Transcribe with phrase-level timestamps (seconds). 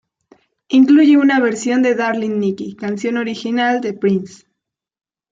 [0.69, 4.45] Incluye una versión de "Darling Nikki", canción original de Prince.